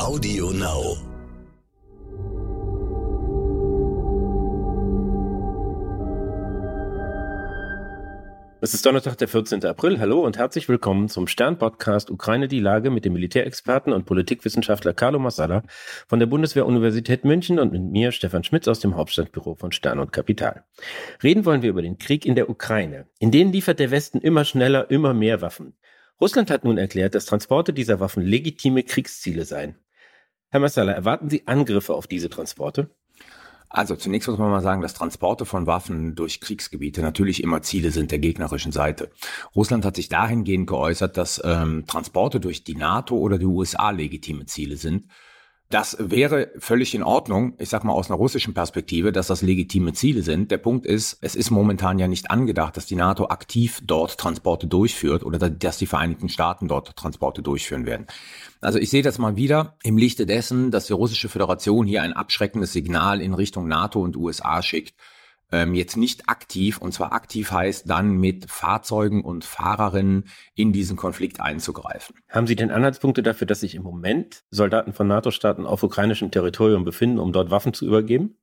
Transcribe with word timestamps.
Audio 0.00 0.50
Now. 0.50 0.96
Es 8.62 8.72
ist 8.72 8.86
Donnerstag, 8.86 9.18
der 9.18 9.28
14. 9.28 9.62
April. 9.66 10.00
Hallo 10.00 10.24
und 10.24 10.38
herzlich 10.38 10.70
willkommen 10.70 11.10
zum 11.10 11.26
Stern-Podcast 11.26 12.10
Ukraine 12.10 12.48
die 12.48 12.60
Lage 12.60 12.90
mit 12.90 13.04
dem 13.04 13.12
Militärexperten 13.12 13.92
und 13.92 14.06
Politikwissenschaftler 14.06 14.94
Carlo 14.94 15.18
Massala 15.18 15.64
von 16.08 16.18
der 16.18 16.26
Bundeswehr-Universität 16.26 17.26
München 17.26 17.58
und 17.58 17.70
mit 17.70 17.82
mir, 17.82 18.10
Stefan 18.10 18.42
Schmitz, 18.42 18.68
aus 18.68 18.80
dem 18.80 18.96
Hauptstadtbüro 18.96 19.56
von 19.56 19.70
Stern 19.70 19.98
und 19.98 20.12
Kapital. 20.12 20.64
Reden 21.22 21.44
wollen 21.44 21.60
wir 21.60 21.68
über 21.68 21.82
den 21.82 21.98
Krieg 21.98 22.24
in 22.24 22.36
der 22.36 22.48
Ukraine. 22.48 23.06
In 23.18 23.30
den 23.30 23.52
liefert 23.52 23.78
der 23.78 23.90
Westen 23.90 24.20
immer 24.20 24.46
schneller, 24.46 24.90
immer 24.90 25.12
mehr 25.12 25.42
Waffen. 25.42 25.74
Russland 26.18 26.50
hat 26.50 26.64
nun 26.64 26.78
erklärt, 26.78 27.14
dass 27.14 27.26
Transporte 27.26 27.74
dieser 27.74 28.00
Waffen 28.00 28.22
legitime 28.22 28.82
Kriegsziele 28.82 29.44
seien. 29.44 29.76
Herr 30.50 30.60
Massala, 30.60 30.92
erwarten 30.92 31.30
Sie 31.30 31.46
Angriffe 31.46 31.94
auf 31.94 32.08
diese 32.08 32.28
Transporte? 32.28 32.90
Also 33.68 33.94
zunächst 33.94 34.28
muss 34.28 34.38
man 34.38 34.50
mal 34.50 34.62
sagen, 34.62 34.82
dass 34.82 34.94
Transporte 34.94 35.46
von 35.46 35.68
Waffen 35.68 36.16
durch 36.16 36.40
Kriegsgebiete 36.40 37.02
natürlich 37.02 37.40
immer 37.40 37.62
Ziele 37.62 37.92
sind 37.92 38.10
der 38.10 38.18
gegnerischen 38.18 38.72
Seite. 38.72 39.12
Russland 39.54 39.84
hat 39.84 39.94
sich 39.94 40.08
dahingehend 40.08 40.66
geäußert, 40.66 41.16
dass 41.16 41.40
ähm, 41.44 41.84
Transporte 41.86 42.40
durch 42.40 42.64
die 42.64 42.74
NATO 42.74 43.16
oder 43.16 43.38
die 43.38 43.46
USA 43.46 43.90
legitime 43.90 44.46
Ziele 44.46 44.76
sind. 44.76 45.06
Das 45.70 45.96
wäre 46.00 46.50
völlig 46.58 46.96
in 46.96 47.04
Ordnung, 47.04 47.54
ich 47.58 47.68
sag 47.68 47.84
mal 47.84 47.92
aus 47.92 48.10
einer 48.10 48.16
russischen 48.16 48.54
Perspektive, 48.54 49.12
dass 49.12 49.28
das 49.28 49.40
legitime 49.40 49.92
Ziele 49.92 50.22
sind. 50.22 50.50
Der 50.50 50.58
Punkt 50.58 50.84
ist, 50.84 51.18
es 51.20 51.36
ist 51.36 51.52
momentan 51.52 52.00
ja 52.00 52.08
nicht 52.08 52.28
angedacht, 52.28 52.76
dass 52.76 52.86
die 52.86 52.96
NATO 52.96 53.28
aktiv 53.28 53.80
dort 53.84 54.18
Transporte 54.18 54.66
durchführt 54.66 55.22
oder 55.22 55.38
dass 55.48 55.78
die 55.78 55.86
Vereinigten 55.86 56.28
Staaten 56.28 56.66
dort 56.66 56.96
Transporte 56.96 57.40
durchführen 57.40 57.86
werden. 57.86 58.08
Also 58.60 58.80
ich 58.80 58.90
sehe 58.90 59.02
das 59.02 59.18
mal 59.18 59.36
wieder 59.36 59.76
im 59.84 59.96
Lichte 59.96 60.26
dessen, 60.26 60.72
dass 60.72 60.88
die 60.88 60.92
russische 60.92 61.28
Föderation 61.28 61.86
hier 61.86 62.02
ein 62.02 62.14
abschreckendes 62.14 62.72
Signal 62.72 63.20
in 63.20 63.32
Richtung 63.32 63.68
NATO 63.68 64.02
und 64.02 64.16
USA 64.16 64.64
schickt 64.64 64.94
ähm, 65.52 65.74
jetzt 65.74 65.96
nicht 65.96 66.28
aktiv, 66.28 66.78
und 66.78 66.92
zwar 66.92 67.12
aktiv 67.12 67.50
heißt 67.50 67.88
dann 67.88 68.12
mit 68.12 68.50
Fahrzeugen 68.50 69.24
und 69.24 69.44
Fahrerinnen 69.44 70.24
in 70.54 70.72
diesen 70.72 70.96
Konflikt 70.96 71.40
einzugreifen. 71.40 72.16
Haben 72.28 72.46
Sie 72.46 72.56
denn 72.56 72.70
Anhaltspunkte 72.70 73.22
dafür, 73.22 73.46
dass 73.46 73.60
sich 73.60 73.74
im 73.74 73.82
Moment 73.82 74.44
Soldaten 74.50 74.92
von 74.92 75.06
NATO-Staaten 75.08 75.66
auf 75.66 75.82
ukrainischem 75.82 76.30
Territorium 76.30 76.84
befinden, 76.84 77.18
um 77.18 77.32
dort 77.32 77.50
Waffen 77.50 77.74
zu 77.74 77.86
übergeben? 77.86 78.36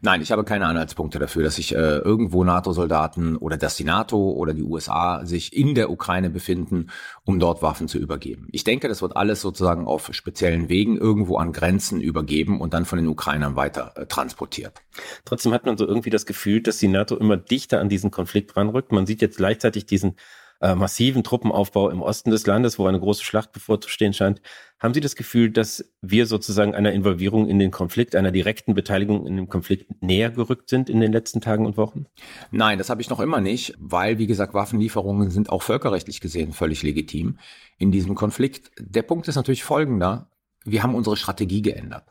Nein, 0.00 0.20
ich 0.22 0.32
habe 0.32 0.44
keine 0.44 0.66
Anhaltspunkte 0.66 1.18
dafür, 1.18 1.42
dass 1.44 1.56
sich 1.56 1.74
äh, 1.74 1.98
irgendwo 1.98 2.44
NATO-Soldaten 2.44 3.36
oder 3.36 3.56
dass 3.56 3.76
die 3.76 3.84
NATO 3.84 4.32
oder 4.32 4.54
die 4.54 4.62
USA 4.62 5.24
sich 5.24 5.54
in 5.56 5.74
der 5.74 5.90
Ukraine 5.90 6.30
befinden, 6.30 6.90
um 7.24 7.38
dort 7.38 7.62
Waffen 7.62 7.88
zu 7.88 7.98
übergeben. 7.98 8.48
Ich 8.52 8.64
denke, 8.64 8.88
das 8.88 9.02
wird 9.02 9.16
alles 9.16 9.40
sozusagen 9.40 9.86
auf 9.86 10.08
speziellen 10.12 10.68
Wegen 10.68 10.96
irgendwo 10.96 11.36
an 11.36 11.52
Grenzen 11.52 12.00
übergeben 12.00 12.60
und 12.60 12.74
dann 12.74 12.84
von 12.84 12.98
den 12.98 13.08
Ukrainern 13.08 13.56
weiter 13.56 13.92
äh, 13.96 14.06
transportiert. 14.06 14.82
Trotzdem 15.24 15.52
hat 15.52 15.66
man 15.66 15.78
so 15.78 15.86
irgendwie 15.86 16.10
das 16.10 16.26
Gefühl, 16.26 16.62
dass 16.62 16.78
die 16.78 16.88
NATO 16.88 17.16
immer 17.16 17.36
dichter 17.36 17.80
an 17.80 17.88
diesen 17.88 18.10
Konflikt 18.10 18.56
ranrückt. 18.56 18.92
Man 18.92 19.06
sieht 19.06 19.22
jetzt 19.22 19.36
gleichzeitig 19.36 19.86
diesen 19.86 20.16
äh, 20.62 20.74
massiven 20.74 21.24
Truppenaufbau 21.24 21.90
im 21.90 22.00
Osten 22.00 22.30
des 22.30 22.46
Landes, 22.46 22.78
wo 22.78 22.86
eine 22.86 23.00
große 23.00 23.24
Schlacht 23.24 23.52
bevorzustehen 23.52 24.12
scheint. 24.12 24.40
Haben 24.78 24.94
Sie 24.94 25.00
das 25.00 25.16
Gefühl, 25.16 25.50
dass 25.50 25.92
wir 26.00 26.26
sozusagen 26.26 26.74
einer 26.74 26.92
Involvierung 26.92 27.48
in 27.48 27.58
den 27.58 27.70
Konflikt, 27.70 28.16
einer 28.16 28.30
direkten 28.30 28.74
Beteiligung 28.74 29.26
in 29.26 29.36
dem 29.36 29.48
Konflikt 29.48 30.02
näher 30.02 30.30
gerückt 30.30 30.70
sind 30.70 30.88
in 30.88 31.00
den 31.00 31.12
letzten 31.12 31.40
Tagen 31.40 31.66
und 31.66 31.76
Wochen? 31.76 32.06
Nein, 32.50 32.78
das 32.78 32.90
habe 32.90 33.02
ich 33.02 33.10
noch 33.10 33.20
immer 33.20 33.40
nicht, 33.40 33.74
weil, 33.78 34.18
wie 34.18 34.26
gesagt, 34.26 34.54
Waffenlieferungen 34.54 35.30
sind 35.30 35.50
auch 35.50 35.62
völkerrechtlich 35.62 36.20
gesehen 36.20 36.52
völlig 36.52 36.82
legitim 36.82 37.38
in 37.78 37.90
diesem 37.90 38.14
Konflikt. 38.14 38.70
Der 38.78 39.02
Punkt 39.02 39.28
ist 39.28 39.36
natürlich 39.36 39.64
folgender. 39.64 40.30
Wir 40.64 40.82
haben 40.82 40.94
unsere 40.94 41.16
Strategie 41.16 41.62
geändert. 41.62 42.04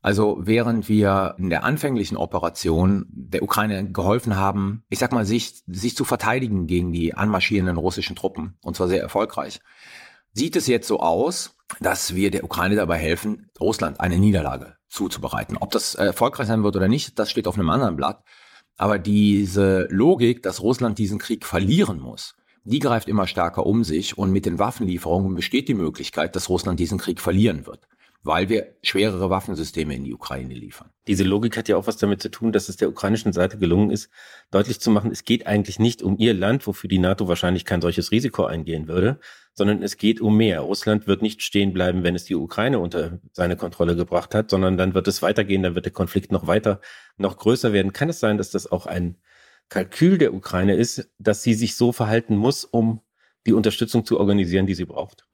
Also 0.00 0.38
während 0.40 0.88
wir 0.88 1.34
in 1.38 1.50
der 1.50 1.64
anfänglichen 1.64 2.16
Operation 2.16 3.06
der 3.10 3.42
Ukraine 3.42 3.90
geholfen 3.90 4.36
haben, 4.36 4.84
ich 4.88 5.00
sag 5.00 5.12
mal, 5.12 5.24
sich, 5.24 5.62
sich 5.66 5.96
zu 5.96 6.04
verteidigen 6.04 6.66
gegen 6.66 6.92
die 6.92 7.14
anmarschierenden 7.14 7.76
russischen 7.76 8.14
Truppen, 8.14 8.56
und 8.62 8.76
zwar 8.76 8.88
sehr 8.88 9.02
erfolgreich, 9.02 9.60
sieht 10.32 10.54
es 10.54 10.68
jetzt 10.68 10.86
so 10.86 11.00
aus, 11.00 11.56
dass 11.80 12.14
wir 12.14 12.30
der 12.30 12.44
Ukraine 12.44 12.76
dabei 12.76 12.96
helfen, 12.96 13.50
Russland 13.60 13.98
eine 13.98 14.18
Niederlage 14.18 14.76
zuzubereiten. 14.88 15.56
Ob 15.56 15.72
das 15.72 15.96
erfolgreich 15.96 16.46
sein 16.46 16.62
wird 16.62 16.76
oder 16.76 16.88
nicht, 16.88 17.18
das 17.18 17.30
steht 17.30 17.48
auf 17.48 17.58
einem 17.58 17.70
anderen 17.70 17.96
Blatt. 17.96 18.22
Aber 18.76 19.00
diese 19.00 19.88
Logik, 19.90 20.44
dass 20.44 20.62
Russland 20.62 20.98
diesen 20.98 21.18
Krieg 21.18 21.44
verlieren 21.44 22.00
muss, 22.00 22.36
die 22.62 22.78
greift 22.78 23.08
immer 23.08 23.26
stärker 23.26 23.66
um 23.66 23.82
sich 23.82 24.16
und 24.16 24.30
mit 24.30 24.46
den 24.46 24.60
Waffenlieferungen 24.60 25.34
besteht 25.34 25.68
die 25.68 25.74
Möglichkeit, 25.74 26.36
dass 26.36 26.48
Russland 26.48 26.78
diesen 26.78 26.98
Krieg 26.98 27.20
verlieren 27.20 27.66
wird 27.66 27.88
weil 28.28 28.50
wir 28.50 28.76
schwerere 28.82 29.30
Waffensysteme 29.30 29.94
in 29.94 30.04
die 30.04 30.12
Ukraine 30.12 30.52
liefern. 30.52 30.90
Diese 31.06 31.24
Logik 31.24 31.56
hat 31.56 31.66
ja 31.66 31.78
auch 31.78 31.86
was 31.86 31.96
damit 31.96 32.20
zu 32.20 32.30
tun, 32.30 32.52
dass 32.52 32.68
es 32.68 32.76
der 32.76 32.90
ukrainischen 32.90 33.32
Seite 33.32 33.56
gelungen 33.56 33.90
ist, 33.90 34.10
deutlich 34.50 34.80
zu 34.80 34.90
machen, 34.90 35.10
es 35.10 35.24
geht 35.24 35.46
eigentlich 35.46 35.78
nicht 35.78 36.02
um 36.02 36.18
ihr 36.18 36.34
Land, 36.34 36.66
wofür 36.66 36.88
die 36.88 36.98
NATO 36.98 37.26
wahrscheinlich 37.26 37.64
kein 37.64 37.80
solches 37.80 38.10
Risiko 38.12 38.44
eingehen 38.44 38.86
würde, 38.86 39.18
sondern 39.54 39.82
es 39.82 39.96
geht 39.96 40.20
um 40.20 40.36
mehr. 40.36 40.60
Russland 40.60 41.06
wird 41.06 41.22
nicht 41.22 41.40
stehen 41.40 41.72
bleiben, 41.72 42.02
wenn 42.02 42.14
es 42.14 42.26
die 42.26 42.34
Ukraine 42.34 42.80
unter 42.80 43.18
seine 43.32 43.56
Kontrolle 43.56 43.96
gebracht 43.96 44.34
hat, 44.34 44.50
sondern 44.50 44.76
dann 44.76 44.92
wird 44.92 45.08
es 45.08 45.22
weitergehen, 45.22 45.62
dann 45.62 45.74
wird 45.74 45.86
der 45.86 45.92
Konflikt 45.94 46.30
noch 46.30 46.46
weiter, 46.46 46.82
noch 47.16 47.38
größer 47.38 47.72
werden. 47.72 47.94
Kann 47.94 48.10
es 48.10 48.20
sein, 48.20 48.36
dass 48.36 48.50
das 48.50 48.70
auch 48.70 48.84
ein 48.84 49.16
Kalkül 49.70 50.18
der 50.18 50.34
Ukraine 50.34 50.74
ist, 50.74 51.08
dass 51.18 51.42
sie 51.42 51.54
sich 51.54 51.76
so 51.76 51.92
verhalten 51.92 52.36
muss, 52.36 52.64
um 52.64 53.00
die 53.46 53.54
Unterstützung 53.54 54.04
zu 54.04 54.20
organisieren, 54.20 54.66
die 54.66 54.74
sie 54.74 54.84
braucht? 54.84 55.27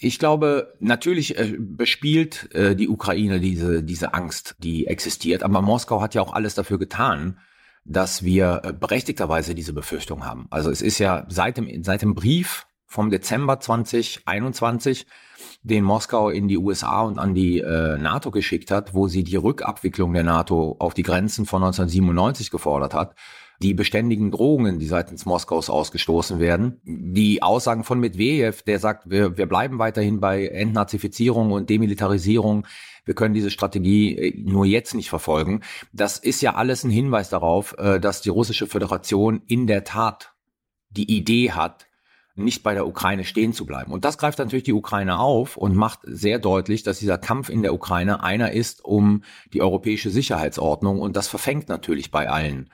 Ich 0.00 0.18
glaube, 0.18 0.74
natürlich 0.78 1.38
äh, 1.38 1.56
bespielt 1.58 2.54
äh, 2.54 2.76
die 2.76 2.88
Ukraine 2.88 3.40
diese, 3.40 3.82
diese 3.82 4.14
Angst, 4.14 4.54
die 4.58 4.86
existiert. 4.86 5.42
Aber 5.42 5.60
Moskau 5.60 6.00
hat 6.00 6.14
ja 6.14 6.22
auch 6.22 6.32
alles 6.32 6.54
dafür 6.54 6.78
getan, 6.78 7.38
dass 7.84 8.22
wir 8.22 8.60
äh, 8.64 8.72
berechtigterweise 8.72 9.54
diese 9.54 9.72
Befürchtung 9.72 10.24
haben. 10.24 10.46
Also 10.50 10.70
es 10.70 10.82
ist 10.82 10.98
ja 10.98 11.26
seit 11.28 11.56
dem, 11.56 11.82
seit 11.82 12.02
dem 12.02 12.14
Brief 12.14 12.66
vom 12.86 13.10
Dezember 13.10 13.58
2021, 13.60 15.06
den 15.62 15.84
Moskau 15.84 16.30
in 16.30 16.48
die 16.48 16.58
USA 16.58 17.02
und 17.02 17.18
an 17.18 17.34
die 17.34 17.58
äh, 17.58 17.98
NATO 17.98 18.30
geschickt 18.30 18.70
hat, 18.70 18.94
wo 18.94 19.08
sie 19.08 19.24
die 19.24 19.36
Rückabwicklung 19.36 20.12
der 20.12 20.22
NATO 20.22 20.76
auf 20.78 20.94
die 20.94 21.02
Grenzen 21.02 21.44
von 21.44 21.62
1997 21.62 22.50
gefordert 22.50 22.94
hat, 22.94 23.14
die 23.60 23.74
beständigen 23.74 24.30
Drohungen, 24.30 24.78
die 24.78 24.86
seitens 24.86 25.26
Moskaus 25.26 25.68
ausgestoßen 25.68 26.38
werden, 26.38 26.80
die 26.84 27.42
Aussagen 27.42 27.82
von 27.82 27.98
Medvedev, 27.98 28.62
der 28.62 28.78
sagt, 28.78 29.10
wir, 29.10 29.36
wir 29.36 29.46
bleiben 29.46 29.78
weiterhin 29.78 30.20
bei 30.20 30.46
Entnazifizierung 30.46 31.50
und 31.50 31.68
Demilitarisierung, 31.68 32.66
wir 33.04 33.14
können 33.14 33.34
diese 33.34 33.50
Strategie 33.50 34.16
äh, 34.16 34.34
nur 34.38 34.64
jetzt 34.66 34.94
nicht 34.94 35.08
verfolgen. 35.08 35.62
Das 35.92 36.18
ist 36.18 36.40
ja 36.40 36.54
alles 36.54 36.84
ein 36.84 36.90
Hinweis 36.90 37.30
darauf, 37.30 37.74
äh, 37.78 37.98
dass 37.98 38.20
die 38.20 38.28
russische 38.28 38.66
Föderation 38.66 39.42
in 39.46 39.66
der 39.66 39.82
Tat 39.82 40.34
die 40.90 41.10
Idee 41.16 41.50
hat, 41.50 41.86
nicht 42.36 42.62
bei 42.62 42.74
der 42.74 42.86
Ukraine 42.86 43.24
stehen 43.24 43.52
zu 43.52 43.66
bleiben. 43.66 43.92
Und 43.92 44.04
das 44.04 44.18
greift 44.18 44.38
natürlich 44.38 44.62
die 44.62 44.72
Ukraine 44.72 45.18
auf 45.18 45.56
und 45.56 45.74
macht 45.74 46.00
sehr 46.04 46.38
deutlich, 46.38 46.84
dass 46.84 47.00
dieser 47.00 47.18
Kampf 47.18 47.48
in 47.48 47.62
der 47.62 47.74
Ukraine 47.74 48.22
einer 48.22 48.52
ist 48.52 48.84
um 48.84 49.24
die 49.52 49.62
europäische 49.62 50.10
Sicherheitsordnung 50.10 51.00
und 51.00 51.16
das 51.16 51.26
verfängt 51.26 51.68
natürlich 51.68 52.12
bei 52.12 52.28
allen 52.28 52.70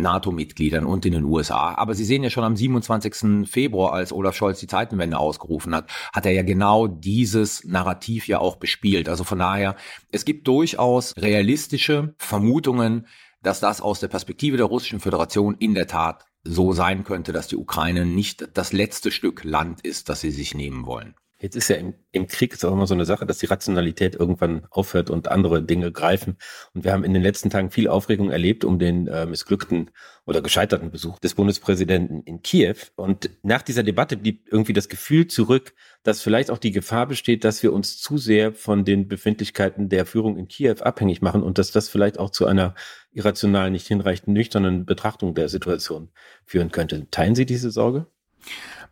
NATO-Mitgliedern 0.00 0.86
und 0.86 1.06
in 1.06 1.12
den 1.12 1.24
USA. 1.24 1.74
Aber 1.74 1.94
Sie 1.94 2.04
sehen 2.04 2.22
ja 2.22 2.30
schon 2.30 2.44
am 2.44 2.56
27. 2.56 3.48
Februar, 3.48 3.92
als 3.92 4.12
Olaf 4.12 4.36
Scholz 4.36 4.60
die 4.60 4.66
Zeitenwende 4.66 5.18
ausgerufen 5.18 5.74
hat, 5.74 5.90
hat 6.12 6.26
er 6.26 6.32
ja 6.32 6.42
genau 6.42 6.86
dieses 6.86 7.64
Narrativ 7.64 8.28
ja 8.28 8.38
auch 8.38 8.56
bespielt. 8.56 9.08
Also 9.08 9.24
von 9.24 9.38
daher, 9.38 9.76
es 10.10 10.24
gibt 10.24 10.46
durchaus 10.48 11.14
realistische 11.16 12.14
Vermutungen, 12.18 13.06
dass 13.42 13.60
das 13.60 13.80
aus 13.80 14.00
der 14.00 14.08
Perspektive 14.08 14.56
der 14.56 14.66
Russischen 14.66 15.00
Föderation 15.00 15.54
in 15.58 15.74
der 15.74 15.86
Tat 15.86 16.24
so 16.44 16.72
sein 16.72 17.04
könnte, 17.04 17.32
dass 17.32 17.48
die 17.48 17.56
Ukraine 17.56 18.04
nicht 18.04 18.48
das 18.54 18.72
letzte 18.72 19.10
Stück 19.10 19.44
Land 19.44 19.80
ist, 19.80 20.08
das 20.08 20.20
sie 20.20 20.30
sich 20.30 20.54
nehmen 20.54 20.86
wollen. 20.86 21.14
Jetzt 21.44 21.56
ist 21.56 21.68
ja 21.68 21.76
im, 21.76 21.92
im 22.10 22.26
Krieg 22.26 22.54
ist 22.54 22.64
auch 22.64 22.72
immer 22.72 22.86
so 22.86 22.94
eine 22.94 23.04
Sache, 23.04 23.26
dass 23.26 23.36
die 23.36 23.44
Rationalität 23.44 24.14
irgendwann 24.14 24.66
aufhört 24.70 25.10
und 25.10 25.28
andere 25.28 25.62
Dinge 25.62 25.92
greifen. 25.92 26.38
Und 26.72 26.84
wir 26.84 26.92
haben 26.92 27.04
in 27.04 27.12
den 27.12 27.22
letzten 27.22 27.50
Tagen 27.50 27.70
viel 27.70 27.86
Aufregung 27.86 28.30
erlebt 28.30 28.64
um 28.64 28.78
den 28.78 29.08
äh, 29.08 29.26
missglückten 29.26 29.90
oder 30.24 30.40
gescheiterten 30.40 30.90
Besuch 30.90 31.18
des 31.18 31.34
Bundespräsidenten 31.34 32.22
in 32.22 32.40
Kiew. 32.40 32.76
Und 32.96 33.28
nach 33.42 33.60
dieser 33.60 33.82
Debatte 33.82 34.16
blieb 34.16 34.48
irgendwie 34.50 34.72
das 34.72 34.88
Gefühl 34.88 35.26
zurück, 35.26 35.74
dass 36.02 36.22
vielleicht 36.22 36.50
auch 36.50 36.56
die 36.56 36.72
Gefahr 36.72 37.06
besteht, 37.06 37.44
dass 37.44 37.62
wir 37.62 37.74
uns 37.74 38.00
zu 38.00 38.16
sehr 38.16 38.54
von 38.54 38.86
den 38.86 39.06
Befindlichkeiten 39.06 39.90
der 39.90 40.06
Führung 40.06 40.38
in 40.38 40.48
Kiew 40.48 40.76
abhängig 40.80 41.20
machen 41.20 41.42
und 41.42 41.58
dass 41.58 41.72
das 41.72 41.90
vielleicht 41.90 42.18
auch 42.18 42.30
zu 42.30 42.46
einer 42.46 42.74
irrational 43.12 43.70
nicht 43.70 43.86
hinreichend 43.86 44.28
nüchternen 44.28 44.86
Betrachtung 44.86 45.34
der 45.34 45.50
Situation 45.50 46.08
führen 46.46 46.70
könnte. 46.70 47.06
Teilen 47.10 47.34
Sie 47.34 47.44
diese 47.44 47.70
Sorge? 47.70 48.06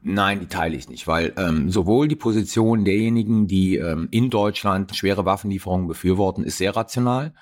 Nein, 0.05 0.41
die 0.41 0.47
teile 0.47 0.77
ich 0.77 0.89
nicht, 0.89 1.07
weil 1.07 1.33
ähm, 1.37 1.71
sowohl 1.71 2.09
die 2.09 2.17
Position 2.17 2.85
derjenigen, 2.85 3.47
die 3.47 3.77
ähm, 3.77 4.09
in 4.11 4.31
Deutschland 4.31 4.97
schwere 4.97 5.25
Waffenlieferungen 5.25 5.87
befürworten, 5.87 6.43
ist 6.43 6.59
sehr 6.59 6.75
rational. 6.75 7.35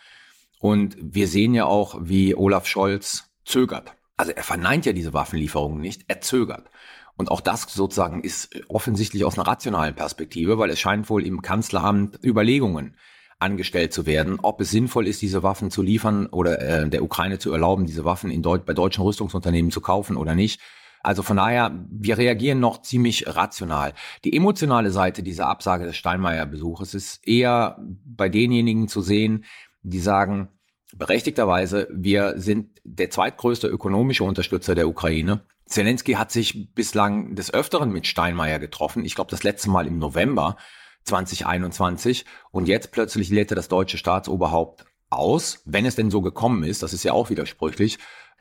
Und 0.61 0.95
wir 1.01 1.27
sehen 1.27 1.55
ja 1.55 1.65
auch, 1.65 1.97
wie 2.03 2.35
Olaf 2.35 2.67
Scholz 2.67 3.31
zögert. 3.47 3.95
Also 4.19 4.33
er 4.33 4.43
verneint 4.43 4.85
ja 4.85 4.93
diese 4.93 5.15
Waffenlieferungen 5.15 5.81
nicht, 5.81 6.05
er 6.09 6.21
zögert. 6.21 6.69
Und 7.17 7.31
auch 7.31 7.41
das 7.41 7.63
sozusagen 7.63 8.23
ist 8.23 8.51
offensichtlich 8.69 9.25
aus 9.25 9.39
einer 9.39 9.47
rationalen 9.47 9.95
Perspektive, 9.95 10.59
weil 10.59 10.69
es 10.69 10.81
scheint 10.81 11.09
wohl 11.09 11.25
im 11.25 11.41
Kanzleramt 11.41 12.19
Überlegungen 12.23 12.95
angestellt 13.39 13.95
zu 13.95 14.05
werden, 14.05 14.39
ob 14.43 14.61
es 14.61 14.71
sinnvoll 14.71 15.07
ist, 15.07 15.23
diese 15.23 15.43
Waffen 15.43 15.71
zu 15.71 15.81
liefern 15.81 16.27
oder 16.27 16.61
äh, 16.61 16.89
der 16.91 17.03
Ukraine 17.03 17.39
zu 17.39 17.53
erlauben, 17.53 17.87
diese 17.87 18.05
Waffen 18.05 18.31
in 18.31 18.43
Deut 18.43 18.67
bei 18.67 18.75
deutschen 18.75 19.03
Rüstungsunternehmen 19.03 19.71
zu 19.71 19.81
kaufen 19.81 20.19
oder 20.19 20.35
nicht. 20.35 20.61
Also 21.03 21.23
von 21.23 21.37
daher, 21.37 21.73
wir 21.91 22.19
reagieren 22.19 22.61
noch 22.61 22.83
ziemlich 22.83 23.27
rational. 23.27 23.95
Die 24.25 24.37
emotionale 24.37 24.91
Seite 24.91 25.23
dieser 25.23 25.49
Absage 25.49 25.87
des 25.87 25.97
Steinmeier-Besuches 25.97 26.95
ist 26.95 27.27
eher 27.27 27.79
bei 27.81 28.29
denjenigen 28.29 28.89
zu 28.89 29.01
sehen, 29.01 29.45
die 29.83 30.01
sagen, 30.01 30.49
berechtigterweise, 30.95 31.89
wir 31.91 32.35
sind 32.37 32.81
der 32.85 33.11
zweitgrößte 33.11 33.67
ökonomische 33.67 34.25
Unterstützer 34.25 34.75
der 34.75 34.89
Ukraine. 34.89 35.43
Zelensky 35.67 36.15
hat 36.15 36.33
sich 36.33 36.75
bislang 36.75 37.35
des 37.35 37.55
Öfteren 37.55 37.93
mit 37.93 38.07
Steinmeier 38.07 38.59
getroffen. 38.59 39.05
Ich 39.05 39.15
glaube, 39.15 39.31
das 39.31 39.45
letzte 39.45 39.71
Mal 39.71 39.87
im 39.87 39.99
November. 39.99 40.57
2021 41.05 42.25
und 42.51 42.69
jetzt 42.69 42.93
plötzlich 42.93 43.31
lädt 43.31 43.51
er 43.51 43.57
das 43.57 43.69
deutsche 43.69 43.99
Staatsoberhaupt 43.99 44.85
aus, 45.09 45.63
wenn 45.65 45.87
es 45.87 45.97
denn 45.97 46.11
so 46.11 46.21
gekommen 46.21 46.63
ist, 46.63 46.83
das 46.83 46.93
ist 46.93 47.05
ja 47.05 47.13
auch 47.13 47.31
widersprüchlich. 47.31 47.99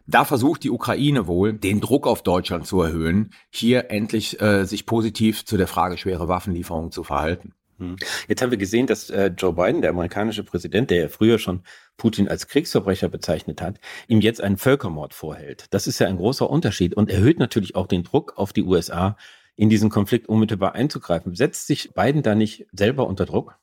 Da 0.10 0.26
versucht 0.26 0.64
die 0.64 0.72
Ukraine 0.72 1.28
wohl, 1.28 1.54
den 1.54 1.82
Druck 1.82 2.08
auf 2.08 2.24
Deutschland 2.24 2.66
zu 2.66 2.82
erhöhen, 2.82 3.30
hier 3.52 3.92
endlich 3.92 4.42
äh, 4.42 4.66
sich 4.66 4.88
positiv 4.88 5.46
zu 5.46 5.56
der 5.56 5.68
Frage 5.68 6.00
schwere 6.00 6.28
Waffenlieferungen 6.28 6.92
zu 6.92 7.04
verhalten. 7.04 7.54
Hm. 7.78 7.96
Jetzt 8.28 8.42
haben 8.42 8.50
wir 8.50 8.58
gesehen, 8.58 8.88
dass 8.88 9.12
äh, 9.12 9.28
Joe 9.38 9.54
Biden, 9.54 9.82
der 9.82 9.92
amerikanische 9.92 10.44
Präsident, 10.44 10.90
der 10.90 11.02
ja 11.02 11.08
früher 11.10 11.38
schon 11.38 11.62
Putin 11.96 12.28
als 12.28 12.48
Kriegsverbrecher 12.48 13.08
bezeichnet 13.08 13.62
hat, 13.62 13.80
ihm 14.08 14.20
jetzt 14.20 14.42
einen 14.42 14.58
Völkermord 14.58 15.14
vorhält. 15.14 15.68
Das 15.70 15.86
ist 15.86 16.00
ja 16.00 16.08
ein 16.08 16.18
großer 16.18 16.50
Unterschied 16.50 16.96
und 16.96 17.12
erhöht 17.12 17.38
natürlich 17.38 17.76
auch 17.76 17.86
den 17.86 18.04
Druck 18.04 18.34
auf 18.36 18.52
die 18.52 18.64
USA, 18.64 19.16
in 19.56 19.70
diesen 19.70 19.92
Konflikt 19.92 20.28
unmittelbar 20.28 20.74
einzugreifen. 20.74 21.36
Setzt 21.36 21.68
sich 21.68 21.94
Biden 21.94 22.24
da 22.24 22.34
nicht 22.34 22.66
selber 22.72 23.06
unter 23.06 23.28
Druck? 23.28 23.60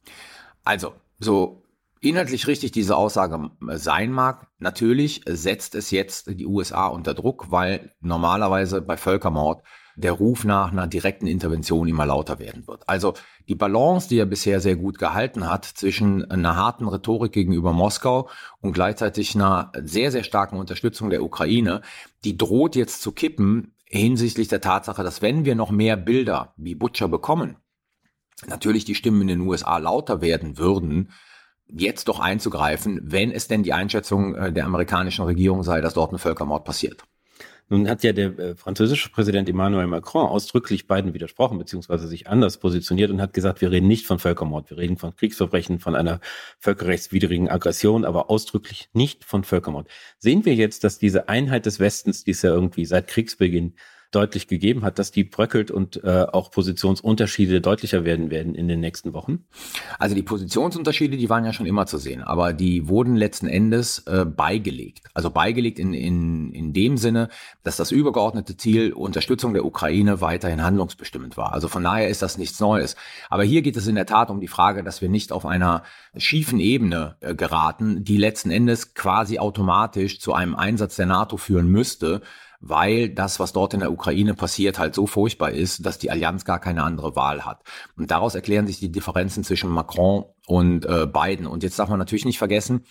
Also, 0.62 0.94
so 1.18 1.62
inhaltlich 2.08 2.46
richtig 2.46 2.72
diese 2.72 2.96
Aussage 2.96 3.50
sein 3.60 4.12
mag, 4.12 4.48
natürlich 4.58 5.22
setzt 5.26 5.74
es 5.74 5.90
jetzt 5.90 6.38
die 6.38 6.46
USA 6.46 6.86
unter 6.88 7.14
Druck, 7.14 7.50
weil 7.50 7.92
normalerweise 8.00 8.82
bei 8.82 8.96
Völkermord 8.96 9.62
der 9.96 10.12
Ruf 10.12 10.44
nach 10.44 10.72
einer 10.72 10.86
direkten 10.86 11.26
Intervention 11.26 11.88
immer 11.88 12.04
lauter 12.04 12.38
werden 12.38 12.66
wird. 12.68 12.86
Also 12.86 13.14
die 13.48 13.54
Balance, 13.54 14.08
die 14.08 14.18
er 14.18 14.26
bisher 14.26 14.60
sehr 14.60 14.76
gut 14.76 14.98
gehalten 14.98 15.48
hat 15.48 15.64
zwischen 15.64 16.30
einer 16.30 16.54
harten 16.54 16.86
Rhetorik 16.86 17.32
gegenüber 17.32 17.72
Moskau 17.72 18.28
und 18.60 18.72
gleichzeitig 18.72 19.34
einer 19.34 19.72
sehr, 19.82 20.12
sehr 20.12 20.24
starken 20.24 20.58
Unterstützung 20.58 21.08
der 21.08 21.22
Ukraine, 21.22 21.80
die 22.24 22.36
droht 22.36 22.76
jetzt 22.76 23.00
zu 23.00 23.12
kippen, 23.12 23.72
hinsichtlich 23.88 24.48
der 24.48 24.60
Tatsache, 24.60 25.02
dass 25.02 25.22
wenn 25.22 25.44
wir 25.44 25.54
noch 25.54 25.70
mehr 25.70 25.96
Bilder 25.96 26.52
wie 26.56 26.74
Butcher 26.74 27.08
bekommen, 27.08 27.56
natürlich 28.46 28.84
die 28.84 28.94
Stimmen 28.94 29.22
in 29.22 29.28
den 29.28 29.40
USA 29.40 29.78
lauter 29.78 30.20
werden 30.20 30.58
würden, 30.58 31.10
jetzt 31.68 32.08
doch 32.08 32.20
einzugreifen, 32.20 33.00
wenn 33.02 33.30
es 33.30 33.48
denn 33.48 33.62
die 33.62 33.72
Einschätzung 33.72 34.34
äh, 34.34 34.52
der 34.52 34.66
amerikanischen 34.66 35.24
Regierung 35.24 35.62
sei, 35.62 35.80
dass 35.80 35.94
dort 35.94 36.12
ein 36.12 36.18
Völkermord 36.18 36.64
passiert. 36.64 37.04
Nun 37.68 37.88
hat 37.88 38.04
ja 38.04 38.12
der 38.12 38.38
äh, 38.38 38.54
französische 38.54 39.10
Präsident 39.10 39.48
Emmanuel 39.48 39.88
Macron 39.88 40.28
ausdrücklich 40.28 40.86
beiden 40.86 41.14
widersprochen, 41.14 41.58
beziehungsweise 41.58 42.06
sich 42.06 42.28
anders 42.28 42.58
positioniert 42.58 43.10
und 43.10 43.20
hat 43.20 43.32
gesagt, 43.32 43.60
wir 43.60 43.72
reden 43.72 43.88
nicht 43.88 44.06
von 44.06 44.20
Völkermord, 44.20 44.70
wir 44.70 44.78
reden 44.78 44.96
von 44.96 45.16
Kriegsverbrechen, 45.16 45.80
von 45.80 45.96
einer 45.96 46.20
völkerrechtswidrigen 46.60 47.48
Aggression, 47.48 48.04
aber 48.04 48.30
ausdrücklich 48.30 48.88
nicht 48.92 49.24
von 49.24 49.42
Völkermord. 49.42 49.88
Sehen 50.18 50.44
wir 50.44 50.54
jetzt, 50.54 50.84
dass 50.84 50.98
diese 50.98 51.28
Einheit 51.28 51.66
des 51.66 51.80
Westens, 51.80 52.22
die 52.22 52.30
es 52.30 52.42
ja 52.42 52.50
irgendwie 52.50 52.84
seit 52.84 53.08
Kriegsbeginn 53.08 53.74
deutlich 54.16 54.48
gegeben 54.48 54.82
hat, 54.82 54.98
dass 54.98 55.10
die 55.10 55.24
bröckelt 55.24 55.70
und 55.70 56.02
äh, 56.02 56.26
auch 56.32 56.50
Positionsunterschiede 56.50 57.60
deutlicher 57.60 58.04
werden 58.04 58.30
werden 58.30 58.54
in 58.54 58.66
den 58.66 58.80
nächsten 58.80 59.12
Wochen? 59.12 59.44
Also 59.98 60.14
die 60.14 60.22
Positionsunterschiede, 60.22 61.16
die 61.18 61.28
waren 61.28 61.44
ja 61.44 61.52
schon 61.52 61.66
immer 61.66 61.86
zu 61.86 61.98
sehen, 61.98 62.22
aber 62.22 62.54
die 62.54 62.88
wurden 62.88 63.14
letzten 63.14 63.46
Endes 63.46 63.98
äh, 64.06 64.24
beigelegt. 64.24 65.02
Also 65.12 65.30
beigelegt 65.30 65.78
in, 65.78 65.92
in, 65.92 66.52
in 66.52 66.72
dem 66.72 66.96
Sinne, 66.96 67.28
dass 67.62 67.76
das 67.76 67.92
übergeordnete 67.92 68.56
Ziel 68.56 68.94
Unterstützung 68.94 69.52
der 69.52 69.66
Ukraine 69.66 70.20
weiterhin 70.22 70.62
handlungsbestimmend 70.62 71.36
war. 71.36 71.52
Also 71.52 71.68
von 71.68 71.84
daher 71.84 72.08
ist 72.08 72.22
das 72.22 72.38
nichts 72.38 72.58
Neues. 72.58 72.96
Aber 73.28 73.44
hier 73.44 73.60
geht 73.60 73.76
es 73.76 73.86
in 73.86 73.96
der 73.96 74.06
Tat 74.06 74.30
um 74.30 74.40
die 74.40 74.48
Frage, 74.48 74.82
dass 74.82 75.02
wir 75.02 75.10
nicht 75.10 75.30
auf 75.30 75.44
einer 75.44 75.82
schiefen 76.16 76.58
Ebene 76.58 77.16
äh, 77.20 77.34
geraten, 77.34 78.02
die 78.02 78.16
letzten 78.16 78.50
Endes 78.50 78.94
quasi 78.94 79.38
automatisch 79.38 80.20
zu 80.20 80.32
einem 80.32 80.54
Einsatz 80.54 80.96
der 80.96 81.06
NATO 81.06 81.36
führen 81.36 81.68
müsste, 81.68 82.22
weil 82.60 83.08
das, 83.08 83.40
was 83.40 83.52
dort 83.52 83.74
in 83.74 83.80
der 83.80 83.92
Ukraine 83.92 84.34
passiert, 84.34 84.78
halt 84.78 84.94
so 84.94 85.06
furchtbar 85.06 85.50
ist, 85.50 85.84
dass 85.84 85.98
die 85.98 86.10
Allianz 86.10 86.44
gar 86.44 86.58
keine 86.58 86.82
andere 86.82 87.16
Wahl 87.16 87.44
hat. 87.44 87.62
Und 87.96 88.10
daraus 88.10 88.34
erklären 88.34 88.66
sich 88.66 88.78
die 88.78 88.92
Differenzen 88.92 89.44
zwischen 89.44 89.70
Macron 89.70 90.24
und 90.46 90.86
äh, 90.86 91.06
Biden. 91.06 91.46
Und 91.46 91.62
jetzt 91.62 91.78
darf 91.78 91.88
man 91.88 91.98
natürlich 91.98 92.24
nicht 92.24 92.38
vergessen, 92.38 92.84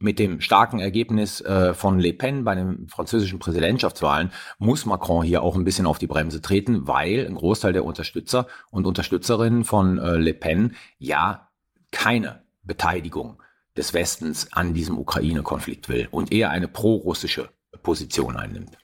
mit 0.00 0.18
dem 0.18 0.40
starken 0.40 0.78
Ergebnis 0.78 1.40
äh, 1.40 1.74
von 1.74 1.98
Le 1.98 2.12
Pen 2.12 2.44
bei 2.44 2.54
den 2.54 2.88
französischen 2.88 3.38
Präsidentschaftswahlen 3.38 4.30
muss 4.58 4.86
Macron 4.86 5.24
hier 5.24 5.42
auch 5.42 5.56
ein 5.56 5.64
bisschen 5.64 5.86
auf 5.86 5.98
die 5.98 6.06
Bremse 6.06 6.40
treten, 6.40 6.86
weil 6.86 7.26
ein 7.26 7.34
Großteil 7.34 7.72
der 7.72 7.84
Unterstützer 7.84 8.46
und 8.70 8.86
Unterstützerinnen 8.86 9.64
von 9.64 9.98
äh, 9.98 10.16
Le 10.16 10.34
Pen 10.34 10.76
ja 10.98 11.48
keine 11.90 12.42
Beteiligung 12.62 13.42
des 13.76 13.94
Westens 13.94 14.52
an 14.52 14.74
diesem 14.74 14.98
Ukraine-Konflikt 14.98 15.88
will 15.88 16.08
und 16.10 16.32
eher 16.32 16.50
eine 16.50 16.68
pro-russische 16.68 17.48
Position 17.82 18.36
einnimmt. 18.36 18.76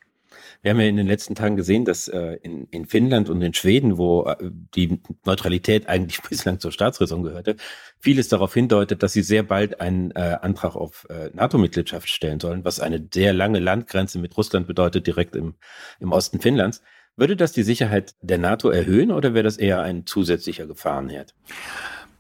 Wir 0.63 0.71
haben 0.71 0.81
ja 0.81 0.87
in 0.87 0.97
den 0.97 1.07
letzten 1.07 1.35
Tagen 1.35 1.57
gesehen, 1.57 1.85
dass 1.85 2.09
äh, 2.09 2.39
in, 2.43 2.67
in 2.71 2.87
Finnland 2.87 3.29
und 3.31 3.41
in 3.43 3.55
Schweden, 3.55 3.99
wo 3.99 4.25
äh, 4.25 4.37
die 4.75 5.01
Neutralität 5.25 5.89
eigentlich 5.89 6.21
bislang 6.29 6.61
zur 6.61 6.73
Staatsräson 6.73 7.23
gehörte, 7.23 7.57
vieles 7.99 8.29
darauf 8.29 8.55
hindeutet, 8.55 9.03
dass 9.03 9.13
sie 9.13 9.23
sehr 9.23 9.43
bald 9.43 9.81
einen 9.81 10.11
äh, 10.13 10.39
Antrag 10.41 10.77
auf 10.77 11.07
äh, 11.11 11.31
NATO-Mitgliedschaft 11.33 12.09
stellen 12.09 12.41
sollen, 12.41 12.65
was 12.65 12.81
eine 12.81 13.07
sehr 13.13 13.33
lange 13.33 13.59
Landgrenze 13.59 14.19
mit 14.19 14.37
Russland 14.37 14.67
bedeutet, 14.67 15.07
direkt 15.07 15.37
im, 15.37 15.55
im 16.01 16.13
Osten 16.13 16.41
Finnlands. 16.41 16.83
Würde 17.17 17.37
das 17.37 17.53
die 17.53 17.63
Sicherheit 17.63 18.15
der 18.23 18.39
NATO 18.39 18.71
erhöhen 18.71 19.13
oder 19.13 19.35
wäre 19.35 19.45
das 19.45 19.57
eher 19.57 19.83
ein 19.83 20.05
zusätzlicher 20.05 20.67
Gefahrenherd? 20.67 21.35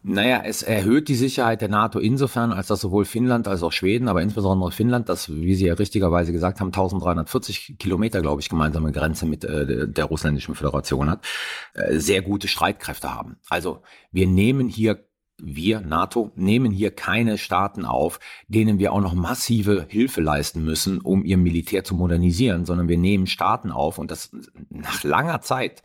Naja, 0.06 0.42
es 0.44 0.62
erhöht 0.62 1.08
die 1.08 1.14
Sicherheit 1.14 1.62
der 1.62 1.70
NATO 1.70 1.98
insofern, 1.98 2.52
als 2.52 2.66
dass 2.66 2.82
sowohl 2.82 3.06
Finnland 3.06 3.48
als 3.48 3.62
auch 3.62 3.72
Schweden, 3.72 4.06
aber 4.06 4.20
insbesondere 4.20 4.70
Finnland, 4.70 5.08
das, 5.08 5.34
wie 5.34 5.54
Sie 5.54 5.64
ja 5.64 5.72
richtigerweise 5.72 6.30
gesagt 6.30 6.60
haben, 6.60 6.66
1340 6.66 7.78
Kilometer, 7.78 8.20
glaube 8.20 8.42
ich, 8.42 8.50
gemeinsame 8.50 8.92
Grenze 8.92 9.24
mit 9.24 9.46
äh, 9.46 9.88
der 9.88 10.04
russländischen 10.04 10.54
Föderation 10.54 11.08
hat, 11.08 11.24
äh, 11.72 11.98
sehr 11.98 12.20
gute 12.20 12.48
Streitkräfte 12.48 13.14
haben. 13.14 13.36
Also 13.48 13.80
wir 14.12 14.26
nehmen 14.26 14.68
hier 14.68 15.06
wir, 15.38 15.80
NATO, 15.80 16.32
nehmen 16.36 16.70
hier 16.70 16.90
keine 16.90 17.38
Staaten 17.38 17.86
auf, 17.86 18.20
denen 18.46 18.78
wir 18.78 18.92
auch 18.92 19.00
noch 19.00 19.14
massive 19.14 19.86
Hilfe 19.88 20.20
leisten 20.20 20.64
müssen, 20.64 21.00
um 21.00 21.24
ihr 21.24 21.38
Militär 21.38 21.82
zu 21.82 21.94
modernisieren, 21.94 22.66
sondern 22.66 22.88
wir 22.88 22.98
nehmen 22.98 23.26
Staaten 23.26 23.70
auf 23.70 23.96
und 23.96 24.10
das 24.10 24.30
nach 24.68 25.02
langer 25.02 25.40
Zeit 25.40 25.82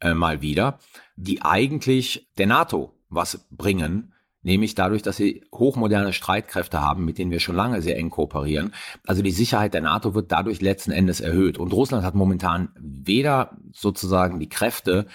äh, 0.00 0.14
mal 0.14 0.42
wieder, 0.42 0.80
die 1.14 1.42
eigentlich 1.42 2.28
der 2.38 2.48
NATO 2.48 2.98
was 3.14 3.46
bringen, 3.50 4.12
nämlich 4.42 4.74
dadurch, 4.74 5.02
dass 5.02 5.16
sie 5.16 5.44
hochmoderne 5.54 6.12
Streitkräfte 6.12 6.80
haben, 6.80 7.04
mit 7.04 7.18
denen 7.18 7.30
wir 7.30 7.40
schon 7.40 7.56
lange 7.56 7.82
sehr 7.82 7.96
eng 7.96 8.10
kooperieren. 8.10 8.74
Also 9.06 9.22
die 9.22 9.30
Sicherheit 9.30 9.74
der 9.74 9.82
NATO 9.82 10.14
wird 10.14 10.32
dadurch 10.32 10.60
letzten 10.60 10.90
Endes 10.90 11.20
erhöht. 11.20 11.58
Und 11.58 11.72
Russland 11.72 12.04
hat 12.04 12.14
momentan 12.14 12.70
weder 12.78 13.56
sozusagen 13.72 14.40
die 14.40 14.48
Kräfte 14.48 15.06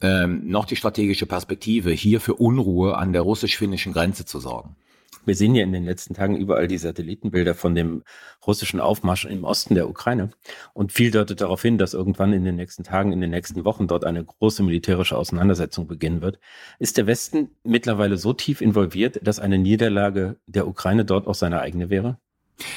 ähm, 0.00 0.46
noch 0.46 0.64
die 0.64 0.76
strategische 0.76 1.26
Perspektive, 1.26 1.90
hier 1.90 2.20
für 2.20 2.34
Unruhe 2.34 2.96
an 2.96 3.12
der 3.12 3.22
russisch-finnischen 3.22 3.92
Grenze 3.92 4.24
zu 4.24 4.38
sorgen. 4.38 4.76
Wir 5.28 5.36
sehen 5.36 5.54
ja 5.54 5.62
in 5.62 5.72
den 5.72 5.84
letzten 5.84 6.14
Tagen 6.14 6.38
überall 6.38 6.68
die 6.68 6.78
Satellitenbilder 6.78 7.54
von 7.54 7.74
dem 7.74 8.02
russischen 8.46 8.80
Aufmarsch 8.80 9.26
im 9.26 9.44
Osten 9.44 9.74
der 9.74 9.86
Ukraine. 9.86 10.30
Und 10.72 10.90
viel 10.90 11.10
deutet 11.10 11.42
darauf 11.42 11.60
hin, 11.60 11.76
dass 11.76 11.92
irgendwann 11.92 12.32
in 12.32 12.44
den 12.44 12.56
nächsten 12.56 12.82
Tagen, 12.82 13.12
in 13.12 13.20
den 13.20 13.28
nächsten 13.28 13.66
Wochen 13.66 13.88
dort 13.88 14.06
eine 14.06 14.24
große 14.24 14.62
militärische 14.62 15.18
Auseinandersetzung 15.18 15.86
beginnen 15.86 16.22
wird. 16.22 16.38
Ist 16.78 16.96
der 16.96 17.06
Westen 17.06 17.50
mittlerweile 17.62 18.16
so 18.16 18.32
tief 18.32 18.62
involviert, 18.62 19.20
dass 19.22 19.38
eine 19.38 19.58
Niederlage 19.58 20.36
der 20.46 20.66
Ukraine 20.66 21.04
dort 21.04 21.26
auch 21.26 21.34
seine 21.34 21.60
eigene 21.60 21.90
wäre? 21.90 22.16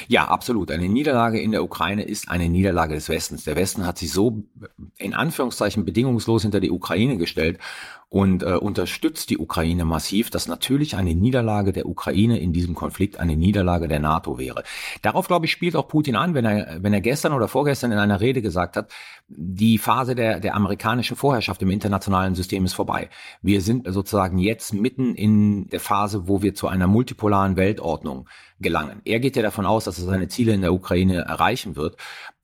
Ja, 0.06 0.28
absolut. 0.28 0.70
Eine 0.70 0.90
Niederlage 0.90 1.40
in 1.40 1.52
der 1.52 1.64
Ukraine 1.64 2.02
ist 2.02 2.28
eine 2.28 2.50
Niederlage 2.50 2.94
des 2.94 3.08
Westens. 3.08 3.44
Der 3.44 3.56
Westen 3.56 3.86
hat 3.86 3.96
sich 3.96 4.12
so 4.12 4.44
in 4.98 5.14
Anführungszeichen 5.14 5.86
bedingungslos 5.86 6.42
hinter 6.42 6.60
die 6.60 6.70
Ukraine 6.70 7.16
gestellt 7.16 7.58
und 8.12 8.42
äh, 8.42 8.56
unterstützt 8.56 9.30
die 9.30 9.38
Ukraine 9.38 9.86
massiv, 9.86 10.28
dass 10.28 10.46
natürlich 10.46 10.96
eine 10.96 11.14
Niederlage 11.14 11.72
der 11.72 11.86
Ukraine 11.86 12.38
in 12.40 12.52
diesem 12.52 12.74
Konflikt 12.74 13.18
eine 13.18 13.36
Niederlage 13.36 13.88
der 13.88 14.00
NATO 14.00 14.38
wäre. 14.38 14.64
Darauf, 15.00 15.28
glaube 15.28 15.46
ich, 15.46 15.52
spielt 15.52 15.74
auch 15.76 15.88
Putin 15.88 16.14
an, 16.14 16.34
wenn 16.34 16.44
er, 16.44 16.82
wenn 16.82 16.92
er 16.92 17.00
gestern 17.00 17.32
oder 17.32 17.48
vorgestern 17.48 17.90
in 17.90 17.96
einer 17.96 18.20
Rede 18.20 18.42
gesagt 18.42 18.76
hat, 18.76 18.92
die 19.28 19.78
Phase 19.78 20.14
der, 20.14 20.40
der 20.40 20.54
amerikanischen 20.54 21.16
Vorherrschaft 21.16 21.62
im 21.62 21.70
internationalen 21.70 22.34
System 22.34 22.66
ist 22.66 22.74
vorbei. 22.74 23.08
Wir 23.40 23.62
sind 23.62 23.90
sozusagen 23.90 24.36
jetzt 24.36 24.74
mitten 24.74 25.14
in 25.14 25.68
der 25.68 25.80
Phase, 25.80 26.28
wo 26.28 26.42
wir 26.42 26.54
zu 26.54 26.68
einer 26.68 26.88
multipolaren 26.88 27.56
Weltordnung 27.56 28.28
gelangen. 28.60 29.00
Er 29.06 29.20
geht 29.20 29.36
ja 29.36 29.42
davon 29.42 29.64
aus, 29.64 29.84
dass 29.84 29.98
er 29.98 30.04
seine 30.04 30.28
Ziele 30.28 30.52
in 30.52 30.60
der 30.60 30.74
Ukraine 30.74 31.22
erreichen 31.22 31.76
wird. 31.76 31.96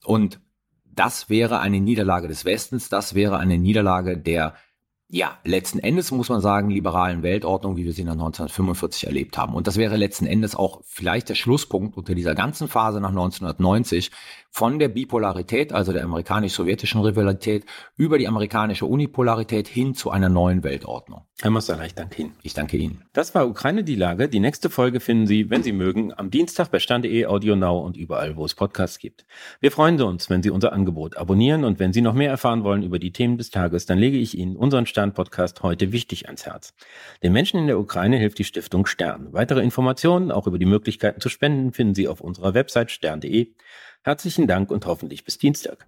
Und 0.03 0.41
das 0.91 1.29
wäre 1.29 1.59
eine 1.59 1.79
Niederlage 1.79 2.27
des 2.27 2.43
Westens, 2.43 2.89
das 2.89 3.13
wäre 3.13 3.37
eine 3.37 3.59
Niederlage 3.59 4.17
der 4.17 4.55
ja, 5.11 5.39
letzten 5.43 5.79
Endes 5.79 6.11
muss 6.11 6.29
man 6.29 6.39
sagen, 6.39 6.69
liberalen 6.69 7.23
Weltordnung, 7.23 7.77
wie 7.77 7.85
wir 7.85 7.93
sie 7.93 8.03
nach 8.03 8.13
1945 8.13 9.07
erlebt 9.07 9.39
haben. 9.39 9.55
Und 9.55 9.65
das 9.65 9.77
wäre 9.77 9.97
letzten 9.97 10.27
Endes 10.27 10.55
auch 10.55 10.81
vielleicht 10.85 11.29
der 11.29 11.35
Schlusspunkt 11.35 11.97
unter 11.97 12.13
dieser 12.13 12.35
ganzen 12.35 12.67
Phase 12.67 13.01
nach 13.01 13.09
1990 13.09 14.11
von 14.51 14.77
der 14.77 14.87
Bipolarität, 14.89 15.73
also 15.73 15.93
der 15.93 16.03
amerikanisch-sowjetischen 16.03 17.01
Rivalität, 17.01 17.65
über 17.97 18.19
die 18.19 18.27
amerikanische 18.27 18.85
Unipolarität 18.85 19.67
hin 19.67 19.95
zu 19.95 20.11
einer 20.11 20.29
neuen 20.29 20.63
Weltordnung. 20.63 21.25
Herr 21.41 21.51
Mossala, 21.51 21.85
ich 21.85 21.95
danke 21.95 22.21
Ihnen. 22.21 22.35
Ich 22.43 22.53
danke 22.53 22.75
Ihnen. 22.75 23.05
Das 23.13 23.33
war 23.33 23.47
Ukraine 23.47 23.85
die 23.85 23.95
Lage. 23.95 24.27
Die 24.27 24.41
nächste 24.41 24.69
Folge 24.69 24.99
finden 24.99 25.25
Sie, 25.25 25.49
wenn 25.49 25.63
Sie 25.63 25.71
mögen, 25.71 26.13
am 26.13 26.29
Dienstag 26.31 26.69
bei 26.69 26.79
Stand.de, 26.79 27.27
Audio 27.27 27.55
Now 27.55 27.79
und 27.79 27.95
überall, 27.95 28.35
wo 28.35 28.43
es 28.43 28.55
Podcasts 28.55 28.99
gibt. 28.99 29.25
Wir 29.61 29.71
freuen 29.71 30.01
uns, 30.01 30.29
wenn 30.29 30.43
Sie 30.43 30.49
unser 30.49 30.73
Angebot 30.73 31.15
abonnieren 31.15 31.63
und 31.63 31.79
wenn 31.79 31.93
Sie 31.93 32.01
noch 32.01 32.13
mehr 32.13 32.29
erfahren 32.29 32.65
wollen 32.65 32.83
über 32.83 32.99
die 32.99 33.13
Themen 33.13 33.37
des 33.37 33.51
Tages, 33.51 33.85
dann 33.85 33.97
lege 33.97 34.17
ich 34.17 34.37
Ihnen 34.37 34.57
unseren 34.57 34.85
Stern-Podcast 34.85 35.63
heute 35.63 35.93
wichtig 35.93 36.25
ans 36.25 36.45
Herz. 36.45 36.73
Den 37.23 37.31
Menschen 37.31 37.57
in 37.57 37.67
der 37.67 37.79
Ukraine 37.79 38.17
hilft 38.17 38.39
die 38.39 38.43
Stiftung 38.43 38.85
Stern. 38.85 39.29
Weitere 39.31 39.61
Informationen, 39.61 40.31
auch 40.31 40.45
über 40.45 40.59
die 40.59 40.65
Möglichkeiten 40.65 41.21
zu 41.21 41.29
spenden, 41.29 41.71
finden 41.71 41.95
Sie 41.95 42.09
auf 42.09 42.19
unserer 42.19 42.53
Website 42.53 42.91
stern.de. 42.91 43.53
Herzlichen 44.03 44.47
Dank 44.47 44.71
und 44.71 44.85
hoffentlich 44.85 45.23
bis 45.23 45.37
Dienstag. 45.37 45.87